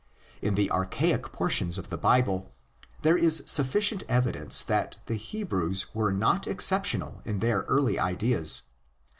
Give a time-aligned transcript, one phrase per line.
[0.41, 2.51] In the archaic portions of the Bible
[3.03, 8.63] there is sufficient evidence that the Hebrews were not exceptional in their early ideas.